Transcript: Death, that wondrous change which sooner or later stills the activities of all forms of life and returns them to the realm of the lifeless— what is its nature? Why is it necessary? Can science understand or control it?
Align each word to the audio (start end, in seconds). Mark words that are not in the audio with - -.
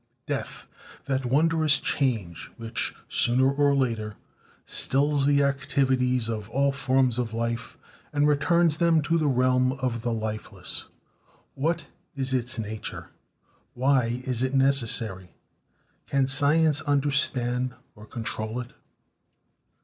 Death, 0.25 0.65
that 1.05 1.27
wondrous 1.27 1.77
change 1.77 2.49
which 2.57 2.95
sooner 3.07 3.51
or 3.51 3.75
later 3.75 4.15
stills 4.65 5.27
the 5.27 5.43
activities 5.43 6.27
of 6.27 6.49
all 6.49 6.71
forms 6.71 7.19
of 7.19 7.35
life 7.35 7.77
and 8.11 8.27
returns 8.27 8.77
them 8.77 9.03
to 9.03 9.19
the 9.19 9.27
realm 9.27 9.73
of 9.73 10.01
the 10.01 10.11
lifeless— 10.11 10.85
what 11.53 11.85
is 12.15 12.33
its 12.33 12.57
nature? 12.57 13.09
Why 13.75 14.23
is 14.25 14.41
it 14.41 14.55
necessary? 14.55 15.35
Can 16.07 16.25
science 16.25 16.81
understand 16.81 17.75
or 17.95 18.07
control 18.07 18.59
it? 18.59 18.71